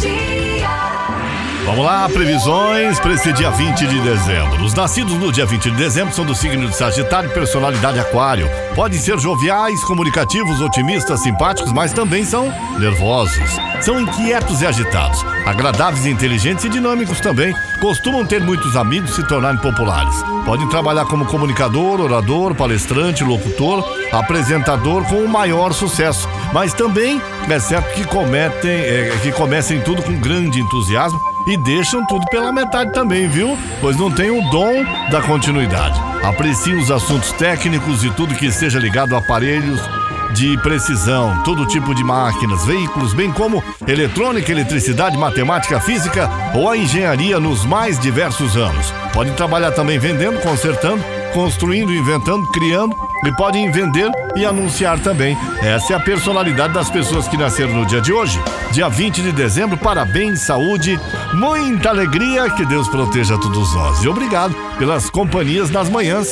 Jesus. 0.00 0.37
Vamos 1.68 1.84
lá, 1.84 2.08
previsões 2.08 2.98
para 2.98 3.12
esse 3.12 3.30
dia 3.30 3.50
20 3.50 3.86
de 3.86 4.00
dezembro. 4.00 4.64
Os 4.64 4.72
nascidos 4.72 5.12
no 5.18 5.30
dia 5.30 5.44
20 5.44 5.70
de 5.70 5.76
dezembro 5.76 6.14
são 6.14 6.24
do 6.24 6.34
signo 6.34 6.66
de 6.66 6.74
Sagitário, 6.74 7.28
personalidade 7.28 8.00
Aquário. 8.00 8.48
Podem 8.74 8.98
ser 8.98 9.18
joviais, 9.18 9.84
comunicativos, 9.84 10.62
otimistas, 10.62 11.20
simpáticos, 11.20 11.70
mas 11.70 11.92
também 11.92 12.24
são 12.24 12.50
nervosos. 12.78 13.36
São 13.82 14.00
inquietos 14.00 14.62
e 14.62 14.66
agitados, 14.66 15.22
agradáveis, 15.44 16.06
inteligentes 16.06 16.64
e 16.64 16.70
dinâmicos 16.70 17.20
também. 17.20 17.54
Costumam 17.82 18.24
ter 18.24 18.40
muitos 18.40 18.74
amigos 18.74 19.10
e 19.10 19.16
se 19.16 19.28
tornarem 19.28 19.60
populares. 19.60 20.14
Podem 20.46 20.66
trabalhar 20.70 21.04
como 21.04 21.26
comunicador, 21.26 22.00
orador, 22.00 22.54
palestrante, 22.54 23.22
locutor, 23.22 23.84
apresentador 24.10 25.04
com 25.04 25.16
o 25.16 25.28
maior 25.28 25.74
sucesso. 25.74 26.26
Mas 26.50 26.72
também 26.72 27.20
é 27.46 27.60
certo 27.60 27.92
que 27.92 28.04
cometem, 28.04 28.70
é, 28.70 29.18
que 29.22 29.30
comecem 29.32 29.82
tudo 29.82 30.02
com 30.02 30.18
grande 30.18 30.60
entusiasmo 30.60 31.27
e 31.48 31.56
deixam 31.56 32.06
tudo 32.06 32.26
pela 32.26 32.52
metade 32.52 32.92
também, 32.92 33.26
viu? 33.26 33.56
Pois 33.80 33.96
não 33.96 34.10
tem 34.10 34.30
o 34.30 34.50
dom 34.50 34.84
da 35.10 35.22
continuidade. 35.22 35.98
Apreciem 36.22 36.78
os 36.78 36.90
assuntos 36.90 37.32
técnicos 37.32 38.04
e 38.04 38.10
tudo 38.10 38.34
que 38.34 38.46
esteja 38.46 38.78
ligado 38.78 39.14
a 39.14 39.18
aparelhos 39.18 39.80
de 40.34 40.58
precisão, 40.58 41.42
todo 41.42 41.66
tipo 41.66 41.94
de 41.94 42.04
máquinas, 42.04 42.64
veículos, 42.64 43.14
bem 43.14 43.32
como 43.32 43.64
eletrônica, 43.86 44.52
eletricidade, 44.52 45.16
matemática, 45.16 45.80
física 45.80 46.28
ou 46.54 46.68
a 46.68 46.76
engenharia 46.76 47.40
nos 47.40 47.64
mais 47.64 47.98
diversos 47.98 48.54
ramos. 48.54 48.92
Podem 49.12 49.32
trabalhar 49.32 49.72
também 49.72 49.98
vendendo, 49.98 50.40
consertando, 50.40 51.02
construindo, 51.32 51.92
inventando, 51.92 52.46
criando 52.52 52.94
e 53.24 53.32
podem 53.36 53.70
vender 53.70 54.10
e 54.36 54.44
anunciar 54.44 54.98
também. 55.00 55.36
Essa 55.62 55.92
é 55.92 55.96
a 55.96 56.00
personalidade 56.00 56.74
das 56.74 56.90
pessoas 56.90 57.26
que 57.28 57.36
nasceram 57.36 57.72
no 57.74 57.86
dia 57.86 58.00
de 58.00 58.12
hoje, 58.12 58.40
dia 58.72 58.88
20 58.88 59.22
de 59.22 59.32
dezembro. 59.32 59.76
Parabéns, 59.76 60.40
saúde, 60.40 60.98
muita 61.34 61.90
alegria, 61.90 62.50
que 62.50 62.64
Deus 62.64 62.88
proteja 62.88 63.38
todos 63.38 63.74
nós. 63.74 64.02
E 64.02 64.08
obrigado 64.08 64.54
pelas 64.78 65.10
companhias 65.10 65.70
nas 65.70 65.88
manhãs. 65.88 66.28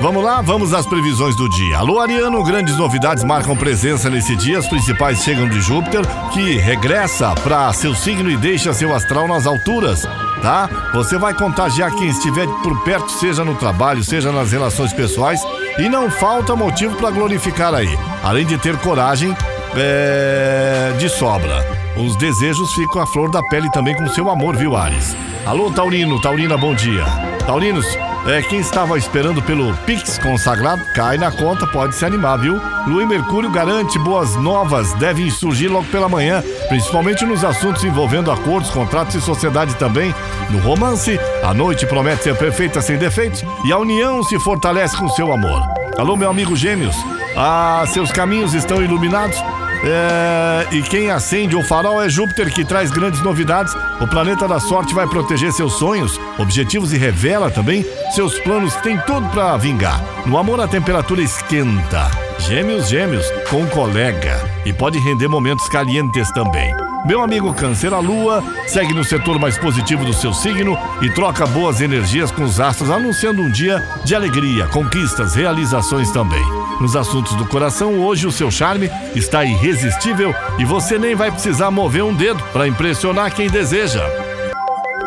Vamos 0.00 0.22
lá, 0.22 0.40
vamos 0.40 0.72
às 0.72 0.86
previsões 0.86 1.34
do 1.36 1.48
dia. 1.48 1.78
Alô, 1.78 2.00
Ariano, 2.00 2.42
grandes 2.44 2.76
novidades 2.76 3.24
marcam 3.24 3.56
presença 3.56 4.08
nesse 4.08 4.36
dia. 4.36 4.58
As 4.58 4.68
principais 4.68 5.22
chegam 5.22 5.48
de 5.48 5.60
Júpiter, 5.60 6.02
que 6.32 6.56
regressa 6.56 7.34
para 7.34 7.72
seu 7.72 7.94
signo 7.94 8.30
e 8.30 8.36
deixa 8.36 8.72
seu 8.72 8.94
astral 8.94 9.26
nas 9.26 9.46
alturas 9.46 10.06
tá? 10.40 10.68
Você 10.92 11.18
vai 11.18 11.34
contagiar 11.34 11.94
quem 11.94 12.08
estiver 12.08 12.46
por 12.62 12.82
perto, 12.84 13.10
seja 13.12 13.44
no 13.44 13.54
trabalho, 13.54 14.02
seja 14.02 14.32
nas 14.32 14.52
relações 14.52 14.92
pessoais, 14.92 15.40
e 15.78 15.88
não 15.88 16.10
falta 16.10 16.56
motivo 16.56 16.96
para 16.96 17.10
glorificar 17.10 17.74
aí. 17.74 17.98
Além 18.22 18.46
de 18.46 18.58
ter 18.58 18.76
coragem 18.78 19.36
é, 19.76 20.94
de 20.98 21.08
sobra. 21.08 21.66
Os 21.96 22.16
desejos 22.16 22.72
ficam 22.72 23.02
à 23.02 23.06
flor 23.06 23.30
da 23.30 23.42
pele 23.42 23.70
também 23.70 23.94
com 23.96 24.08
seu 24.08 24.30
amor, 24.30 24.56
viu, 24.56 24.76
Ares? 24.76 25.16
Alô, 25.46 25.70
Taurino, 25.70 26.20
Taurina, 26.20 26.56
bom 26.56 26.74
dia. 26.74 27.04
Taurinos, 27.46 27.86
é, 28.28 28.42
quem 28.42 28.60
estava 28.60 28.98
esperando 28.98 29.42
pelo 29.42 29.74
Pix 29.78 30.18
consagrado, 30.18 30.84
cai 30.94 31.16
na 31.16 31.30
conta, 31.30 31.66
pode 31.66 31.94
se 31.94 32.04
animar, 32.04 32.36
viu? 32.38 32.60
Lua 32.86 33.02
e 33.02 33.06
Mercúrio 33.06 33.50
garante 33.50 33.98
boas 33.98 34.36
novas, 34.36 34.92
devem 34.94 35.30
surgir 35.30 35.68
logo 35.68 35.86
pela 35.86 36.08
manhã, 36.08 36.42
principalmente 36.68 37.24
nos 37.24 37.42
assuntos 37.42 37.82
envolvendo 37.84 38.30
acordos, 38.30 38.70
contratos 38.70 39.14
e 39.14 39.20
sociedade 39.20 39.74
também. 39.76 40.14
No 40.50 40.58
romance, 40.58 41.18
a 41.42 41.54
noite 41.54 41.86
promete 41.86 42.24
ser 42.24 42.36
perfeita 42.36 42.82
sem 42.82 42.98
defeitos 42.98 43.42
e 43.64 43.72
a 43.72 43.78
união 43.78 44.22
se 44.22 44.38
fortalece 44.38 44.96
com 44.96 45.08
seu 45.08 45.32
amor. 45.32 45.62
Alô, 45.96 46.14
meu 46.14 46.28
amigo 46.30 46.54
Gêmeos, 46.54 46.96
ah, 47.36 47.84
seus 47.88 48.12
caminhos 48.12 48.52
estão 48.52 48.82
iluminados? 48.82 49.38
É, 49.84 50.66
e 50.72 50.82
quem 50.82 51.10
acende 51.10 51.56
o 51.56 51.62
farol 51.62 52.02
é 52.02 52.08
Júpiter, 52.08 52.52
que 52.52 52.64
traz 52.64 52.90
grandes 52.90 53.22
novidades. 53.22 53.74
O 54.00 54.06
planeta 54.06 54.48
da 54.48 54.58
sorte 54.60 54.94
vai 54.94 55.06
proteger 55.06 55.52
seus 55.52 55.74
sonhos, 55.74 56.18
objetivos 56.38 56.92
e 56.92 56.98
revela 56.98 57.50
também 57.50 57.84
seus 58.14 58.38
planos. 58.40 58.74
Tem 58.76 58.98
tudo 58.98 59.28
para 59.28 59.56
vingar. 59.56 60.02
No 60.26 60.38
amor, 60.38 60.60
a 60.60 60.68
temperatura 60.68 61.22
esquenta. 61.22 62.10
Gêmeos, 62.38 62.88
gêmeos, 62.88 63.30
com 63.48 63.66
colega. 63.66 64.40
E 64.64 64.72
pode 64.72 64.98
render 64.98 65.28
momentos 65.28 65.68
calientes 65.68 66.30
também. 66.32 66.87
Meu 67.08 67.22
amigo 67.22 67.54
Câncer, 67.54 67.94
a 67.94 68.00
Lua 68.00 68.44
segue 68.66 68.92
no 68.92 69.02
setor 69.02 69.38
mais 69.38 69.56
positivo 69.56 70.04
do 70.04 70.12
seu 70.12 70.34
signo 70.34 70.76
e 71.00 71.08
troca 71.08 71.46
boas 71.46 71.80
energias 71.80 72.30
com 72.30 72.42
os 72.42 72.60
astros, 72.60 72.90
anunciando 72.90 73.40
um 73.40 73.50
dia 73.50 73.82
de 74.04 74.14
alegria, 74.14 74.66
conquistas, 74.66 75.34
realizações 75.34 76.10
também. 76.10 76.44
Nos 76.78 76.94
assuntos 76.94 77.34
do 77.34 77.46
coração, 77.46 77.98
hoje 77.98 78.26
o 78.26 78.30
seu 78.30 78.50
charme 78.50 78.90
está 79.16 79.42
irresistível 79.42 80.34
e 80.58 80.66
você 80.66 80.98
nem 80.98 81.14
vai 81.14 81.30
precisar 81.32 81.70
mover 81.70 82.04
um 82.04 82.14
dedo 82.14 82.44
para 82.52 82.68
impressionar 82.68 83.34
quem 83.34 83.48
deseja. 83.48 84.27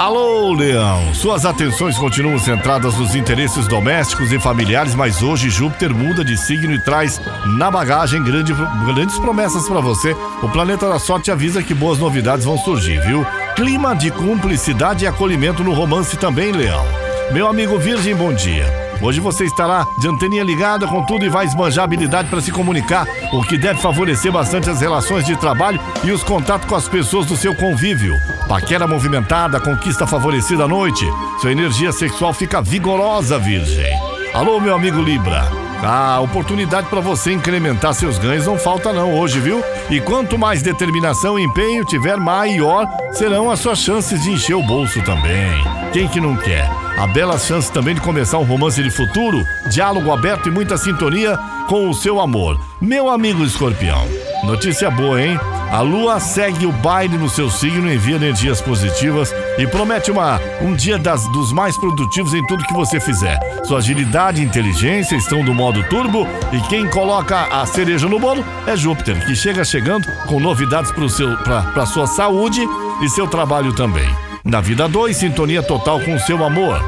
Alô, 0.00 0.54
Leão! 0.54 1.12
Suas 1.12 1.44
atenções 1.44 1.98
continuam 1.98 2.38
centradas 2.38 2.94
nos 2.96 3.14
interesses 3.14 3.68
domésticos 3.68 4.32
e 4.32 4.40
familiares, 4.40 4.94
mas 4.94 5.22
hoje 5.22 5.50
Júpiter 5.50 5.94
muda 5.94 6.24
de 6.24 6.38
signo 6.38 6.72
e 6.72 6.78
traz 6.78 7.20
na 7.44 7.70
bagagem 7.70 8.24
grande, 8.24 8.54
grandes 8.86 9.18
promessas 9.18 9.68
para 9.68 9.78
você. 9.80 10.16
O 10.42 10.48
planeta 10.48 10.88
da 10.88 10.98
sorte 10.98 11.30
avisa 11.30 11.62
que 11.62 11.74
boas 11.74 11.98
novidades 11.98 12.46
vão 12.46 12.56
surgir, 12.56 12.98
viu? 13.02 13.26
Clima 13.54 13.94
de 13.94 14.10
cumplicidade 14.10 15.04
e 15.04 15.06
acolhimento 15.06 15.62
no 15.62 15.74
romance 15.74 16.16
também, 16.16 16.50
Leão. 16.50 16.82
Meu 17.30 17.46
amigo 17.46 17.78
Virgem, 17.78 18.16
bom 18.16 18.32
dia. 18.32 18.79
Hoje 19.02 19.18
você 19.18 19.44
estará 19.44 19.86
de 19.98 20.08
anteninha 20.08 20.44
ligada 20.44 20.86
com 20.86 21.02
tudo 21.04 21.24
e 21.24 21.28
vai 21.30 21.46
esbanjar 21.46 21.84
habilidade 21.84 22.28
para 22.28 22.40
se 22.40 22.52
comunicar, 22.52 23.06
o 23.32 23.42
que 23.42 23.56
deve 23.56 23.80
favorecer 23.80 24.30
bastante 24.30 24.68
as 24.68 24.80
relações 24.80 25.24
de 25.24 25.34
trabalho 25.36 25.80
e 26.04 26.10
os 26.10 26.22
contatos 26.22 26.68
com 26.68 26.74
as 26.74 26.86
pessoas 26.86 27.24
do 27.24 27.36
seu 27.36 27.54
convívio. 27.54 28.14
Paquera 28.46 28.86
movimentada, 28.86 29.58
conquista 29.58 30.06
favorecida 30.06 30.64
à 30.64 30.68
noite. 30.68 31.06
Sua 31.40 31.50
energia 31.50 31.92
sexual 31.92 32.34
fica 32.34 32.60
vigorosa, 32.60 33.38
Virgem. 33.38 33.90
Alô, 34.34 34.60
meu 34.60 34.74
amigo 34.74 35.00
Libra. 35.00 35.48
A 35.82 36.20
oportunidade 36.20 36.88
para 36.88 37.00
você 37.00 37.32
incrementar 37.32 37.94
seus 37.94 38.18
ganhos 38.18 38.46
não 38.46 38.58
falta 38.58 38.92
não 38.92 39.18
hoje, 39.18 39.40
viu? 39.40 39.64
E 39.88 39.98
quanto 39.98 40.36
mais 40.36 40.60
determinação 40.60 41.38
e 41.38 41.42
empenho 41.42 41.86
tiver, 41.86 42.18
maior 42.18 42.86
serão 43.12 43.50
as 43.50 43.60
suas 43.60 43.78
chances 43.78 44.22
de 44.22 44.30
encher 44.30 44.54
o 44.54 44.62
bolso 44.62 45.00
também. 45.02 45.50
Quem 45.90 46.06
que 46.06 46.20
não 46.20 46.36
quer? 46.36 46.68
A 46.98 47.06
bela 47.06 47.38
chance 47.38 47.70
também 47.72 47.94
de 47.94 48.00
começar 48.00 48.38
um 48.38 48.44
romance 48.44 48.82
de 48.82 48.90
futuro, 48.90 49.44
diálogo 49.70 50.12
aberto 50.12 50.48
e 50.48 50.52
muita 50.52 50.76
sintonia 50.76 51.38
com 51.66 51.88
o 51.88 51.94
seu 51.94 52.20
amor. 52.20 52.60
Meu 52.80 53.08
amigo 53.08 53.44
escorpião, 53.44 54.06
notícia 54.44 54.90
boa, 54.90 55.22
hein? 55.22 55.38
A 55.70 55.82
lua 55.82 56.18
segue 56.18 56.66
o 56.66 56.72
baile 56.72 57.16
no 57.16 57.28
seu 57.28 57.48
signo, 57.48 57.92
envia 57.92 58.16
energias 58.16 58.60
positivas 58.60 59.32
e 59.56 59.66
promete 59.68 60.10
uma, 60.10 60.40
um 60.60 60.74
dia 60.74 60.98
das, 60.98 61.22
dos 61.28 61.52
mais 61.52 61.78
produtivos 61.78 62.34
em 62.34 62.44
tudo 62.46 62.64
que 62.64 62.74
você 62.74 62.98
fizer. 62.98 63.38
Sua 63.64 63.78
agilidade 63.78 64.42
e 64.42 64.44
inteligência 64.44 65.14
estão 65.14 65.44
do 65.44 65.54
modo 65.54 65.82
turbo 65.84 66.26
e 66.52 66.60
quem 66.68 66.88
coloca 66.88 67.46
a 67.52 67.64
cereja 67.66 68.08
no 68.08 68.18
bolo 68.18 68.44
é 68.66 68.76
Júpiter, 68.76 69.24
que 69.24 69.36
chega 69.36 69.64
chegando 69.64 70.10
com 70.26 70.40
novidades 70.40 70.90
para 70.92 71.86
sua 71.86 72.08
saúde 72.08 72.60
e 73.00 73.08
seu 73.08 73.28
trabalho 73.28 73.72
também. 73.72 74.08
Na 74.44 74.60
vida 74.60 74.88
2, 74.88 75.14
sintonia 75.14 75.62
total 75.62 76.00
com 76.00 76.18
seu 76.18 76.42
amor. 76.42 76.82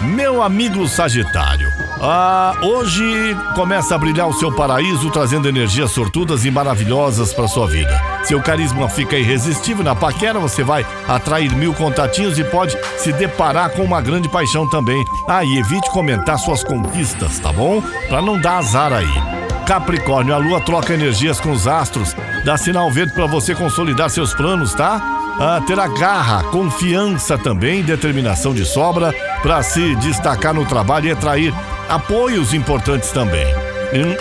Meu 0.00 0.42
amigo 0.42 0.88
Sagitário, 0.88 1.72
ah, 2.00 2.56
hoje 2.60 3.36
começa 3.54 3.94
a 3.94 3.98
brilhar 3.98 4.26
o 4.26 4.32
seu 4.32 4.50
paraíso, 4.50 5.08
trazendo 5.12 5.48
energias 5.48 5.92
sortudas 5.92 6.44
e 6.44 6.50
maravilhosas 6.50 7.32
para 7.32 7.46
sua 7.46 7.68
vida. 7.68 8.02
Seu 8.24 8.42
carisma 8.42 8.88
fica 8.88 9.16
irresistível 9.16 9.84
na 9.84 9.94
paquera, 9.94 10.40
você 10.40 10.64
vai 10.64 10.84
atrair 11.06 11.54
mil 11.54 11.72
contatinhos 11.74 12.36
e 12.36 12.42
pode 12.42 12.76
se 12.98 13.12
deparar 13.12 13.70
com 13.70 13.82
uma 13.82 14.00
grande 14.00 14.28
paixão 14.28 14.68
também. 14.68 15.04
Ah, 15.28 15.44
e 15.44 15.58
evite 15.58 15.88
comentar 15.90 16.40
suas 16.40 16.64
conquistas, 16.64 17.38
tá 17.38 17.52
bom? 17.52 17.80
Para 18.08 18.20
não 18.20 18.40
dar 18.40 18.58
azar 18.58 18.92
aí. 18.92 19.42
Capricórnio, 19.64 20.34
a 20.34 20.38
lua 20.38 20.60
troca 20.60 20.92
energias 20.92 21.40
com 21.40 21.52
os 21.52 21.68
astros, 21.68 22.16
dá 22.44 22.56
sinal 22.56 22.90
verde 22.90 23.14
para 23.14 23.26
você 23.26 23.54
consolidar 23.54 24.10
seus 24.10 24.34
planos, 24.34 24.74
tá? 24.74 25.21
Ah, 25.40 25.60
terá 25.66 25.88
garra, 25.88 26.44
confiança 26.44 27.36
também, 27.38 27.82
determinação 27.82 28.54
de 28.54 28.64
sobra 28.64 29.14
para 29.42 29.62
se 29.62 29.94
destacar 29.96 30.54
no 30.54 30.64
trabalho 30.64 31.08
e 31.08 31.12
atrair 31.12 31.54
apoios 31.88 32.54
importantes 32.54 33.10
também. 33.10 33.46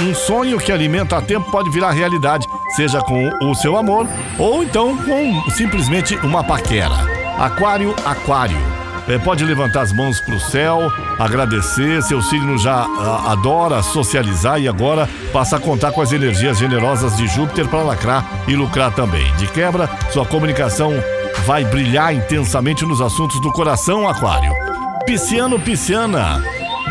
Um 0.01 0.13
sonho 0.13 0.57
que 0.57 0.71
alimenta 0.71 1.17
a 1.17 1.21
tempo 1.21 1.49
pode 1.49 1.69
virar 1.69 1.91
realidade, 1.91 2.45
seja 2.75 2.99
com 3.01 3.29
o 3.41 3.55
seu 3.55 3.77
amor 3.77 4.05
ou 4.37 4.63
então 4.63 4.97
com 4.97 5.49
simplesmente 5.51 6.15
uma 6.17 6.43
paquera. 6.43 6.95
Aquário, 7.39 7.95
aquário. 8.03 8.70
É, 9.07 9.17
pode 9.17 9.43
levantar 9.43 9.81
as 9.81 9.91
mãos 9.91 10.19
para 10.19 10.35
o 10.35 10.39
céu, 10.39 10.91
agradecer. 11.19 12.01
Seu 12.03 12.21
signo 12.21 12.57
já 12.57 12.85
a, 12.85 13.31
adora 13.31 13.81
socializar 13.81 14.59
e 14.59 14.67
agora 14.67 15.09
passa 15.33 15.57
a 15.57 15.59
contar 15.59 15.91
com 15.91 16.01
as 16.01 16.11
energias 16.11 16.57
generosas 16.57 17.17
de 17.17 17.27
Júpiter 17.27 17.67
para 17.67 17.83
lacrar 17.83 18.25
e 18.47 18.55
lucrar 18.55 18.91
também. 18.91 19.33
De 19.35 19.47
quebra, 19.47 19.89
sua 20.11 20.25
comunicação 20.25 20.93
vai 21.45 21.65
brilhar 21.65 22.13
intensamente 22.13 22.85
nos 22.85 23.01
assuntos 23.01 23.39
do 23.41 23.51
coração, 23.51 24.07
Aquário. 24.07 24.53
Pisciano, 25.05 25.59
pisciana 25.59 26.43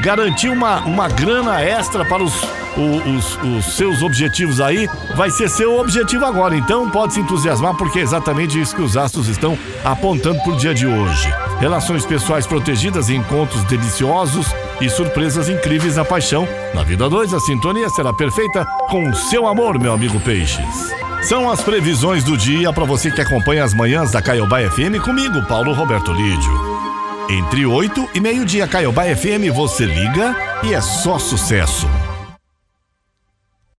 garantir 0.02 0.48
uma, 0.48 0.80
uma 0.80 1.08
grana 1.08 1.60
extra 1.60 2.04
para 2.04 2.22
os 2.22 2.32
o, 2.76 3.16
os, 3.16 3.36
os 3.42 3.76
seus 3.76 4.02
objetivos 4.02 4.60
aí, 4.60 4.88
vai 5.16 5.30
ser 5.30 5.48
seu 5.48 5.78
objetivo 5.78 6.24
agora. 6.24 6.56
Então 6.56 6.88
pode 6.88 7.14
se 7.14 7.20
entusiasmar, 7.20 7.74
porque 7.76 7.98
é 7.98 8.02
exatamente 8.02 8.60
isso 8.60 8.74
que 8.74 8.82
os 8.82 8.96
astros 8.96 9.28
estão 9.28 9.58
apontando 9.84 10.40
pro 10.42 10.56
dia 10.56 10.74
de 10.74 10.86
hoje. 10.86 11.28
Relações 11.60 12.06
pessoais 12.06 12.46
protegidas, 12.46 13.10
encontros 13.10 13.62
deliciosos 13.64 14.46
e 14.80 14.88
surpresas 14.88 15.46
incríveis 15.50 15.96
na 15.96 16.04
paixão. 16.06 16.48
Na 16.74 16.82
vida 16.82 17.08
2, 17.08 17.34
a 17.34 17.40
sintonia 17.40 17.90
será 17.90 18.14
perfeita 18.14 18.64
com 18.88 19.08
o 19.08 19.14
seu 19.14 19.46
amor, 19.46 19.78
meu 19.78 19.92
amigo 19.92 20.18
Peixes. 20.20 20.94
São 21.22 21.50
as 21.50 21.60
previsões 21.60 22.24
do 22.24 22.34
dia 22.34 22.72
para 22.72 22.86
você 22.86 23.10
que 23.10 23.20
acompanha 23.20 23.62
as 23.62 23.74
manhãs 23.74 24.10
da 24.10 24.22
Caiobá 24.22 24.60
FM 24.60 25.04
comigo, 25.04 25.42
Paulo 25.46 25.74
Roberto 25.74 26.12
Lídio. 26.12 26.80
Entre 27.28 27.66
8 27.66 28.08
e 28.14 28.20
meio-dia, 28.20 28.66
Caiobá 28.66 29.04
FM, 29.04 29.54
você 29.54 29.84
liga 29.84 30.34
e 30.62 30.72
é 30.72 30.80
só 30.80 31.18
sucesso. 31.18 31.86